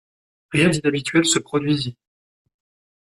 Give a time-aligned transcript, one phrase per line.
[0.51, 1.95] Rien d’inhabituel ne se produisit.